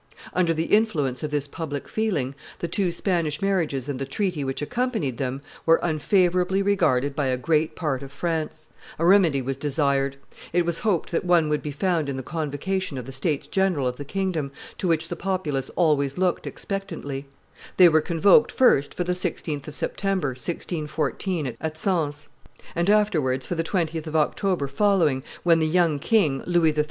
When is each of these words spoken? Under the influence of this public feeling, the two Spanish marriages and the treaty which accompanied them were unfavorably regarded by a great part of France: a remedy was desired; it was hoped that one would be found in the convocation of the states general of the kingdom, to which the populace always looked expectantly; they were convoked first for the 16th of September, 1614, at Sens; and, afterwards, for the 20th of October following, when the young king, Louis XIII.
Under 0.33 0.51
the 0.51 0.63
influence 0.65 1.21
of 1.21 1.29
this 1.29 1.47
public 1.47 1.87
feeling, 1.87 2.33
the 2.57 2.67
two 2.67 2.91
Spanish 2.91 3.39
marriages 3.39 3.87
and 3.87 3.99
the 3.99 4.05
treaty 4.07 4.43
which 4.43 4.59
accompanied 4.59 5.17
them 5.17 5.43
were 5.63 5.79
unfavorably 5.83 6.63
regarded 6.63 7.15
by 7.15 7.27
a 7.27 7.37
great 7.37 7.75
part 7.75 8.01
of 8.01 8.11
France: 8.11 8.67
a 8.97 9.05
remedy 9.05 9.43
was 9.43 9.57
desired; 9.57 10.15
it 10.53 10.65
was 10.65 10.79
hoped 10.79 11.11
that 11.11 11.23
one 11.23 11.49
would 11.49 11.61
be 11.61 11.69
found 11.69 12.09
in 12.09 12.17
the 12.17 12.23
convocation 12.23 12.97
of 12.97 13.05
the 13.05 13.11
states 13.11 13.45
general 13.45 13.85
of 13.85 13.97
the 13.97 14.03
kingdom, 14.03 14.51
to 14.79 14.87
which 14.87 15.07
the 15.07 15.15
populace 15.15 15.69
always 15.75 16.17
looked 16.17 16.47
expectantly; 16.47 17.27
they 17.77 17.87
were 17.87 18.01
convoked 18.01 18.51
first 18.51 18.95
for 18.95 19.03
the 19.03 19.13
16th 19.13 19.67
of 19.67 19.75
September, 19.75 20.29
1614, 20.29 21.55
at 21.61 21.77
Sens; 21.77 22.27
and, 22.75 22.89
afterwards, 22.89 23.45
for 23.45 23.53
the 23.53 23.63
20th 23.63 24.07
of 24.07 24.15
October 24.15 24.67
following, 24.67 25.23
when 25.43 25.59
the 25.59 25.67
young 25.67 25.99
king, 25.99 26.41
Louis 26.47 26.73
XIII. 26.73 26.79